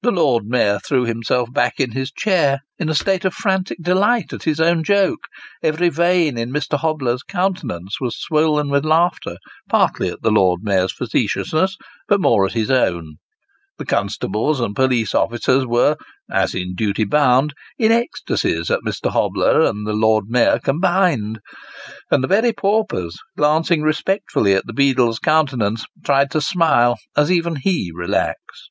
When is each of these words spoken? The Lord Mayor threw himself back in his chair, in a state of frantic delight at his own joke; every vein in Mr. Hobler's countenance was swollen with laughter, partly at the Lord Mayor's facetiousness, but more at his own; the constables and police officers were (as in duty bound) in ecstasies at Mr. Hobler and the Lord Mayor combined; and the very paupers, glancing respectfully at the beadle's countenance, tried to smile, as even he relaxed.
The 0.00 0.10
Lord 0.10 0.46
Mayor 0.46 0.78
threw 0.78 1.04
himself 1.04 1.52
back 1.52 1.78
in 1.78 1.90
his 1.90 2.10
chair, 2.10 2.60
in 2.78 2.88
a 2.88 2.94
state 2.94 3.26
of 3.26 3.34
frantic 3.34 3.76
delight 3.82 4.32
at 4.32 4.44
his 4.44 4.58
own 4.58 4.82
joke; 4.82 5.26
every 5.62 5.90
vein 5.90 6.38
in 6.38 6.50
Mr. 6.50 6.78
Hobler's 6.78 7.22
countenance 7.22 8.00
was 8.00 8.16
swollen 8.16 8.70
with 8.70 8.86
laughter, 8.86 9.36
partly 9.68 10.08
at 10.08 10.22
the 10.22 10.30
Lord 10.30 10.60
Mayor's 10.62 10.90
facetiousness, 10.94 11.76
but 12.08 12.18
more 12.18 12.46
at 12.46 12.52
his 12.54 12.70
own; 12.70 13.16
the 13.76 13.84
constables 13.84 14.58
and 14.58 14.74
police 14.74 15.14
officers 15.14 15.66
were 15.66 15.98
(as 16.30 16.54
in 16.54 16.74
duty 16.74 17.04
bound) 17.04 17.52
in 17.78 17.92
ecstasies 17.92 18.70
at 18.70 18.80
Mr. 18.86 19.10
Hobler 19.10 19.66
and 19.68 19.86
the 19.86 19.92
Lord 19.92 20.28
Mayor 20.28 20.60
combined; 20.60 21.40
and 22.10 22.24
the 22.24 22.28
very 22.28 22.54
paupers, 22.54 23.18
glancing 23.36 23.82
respectfully 23.82 24.54
at 24.54 24.64
the 24.66 24.72
beadle's 24.72 25.18
countenance, 25.18 25.84
tried 26.02 26.30
to 26.30 26.40
smile, 26.40 26.96
as 27.14 27.30
even 27.30 27.56
he 27.56 27.92
relaxed. 27.94 28.70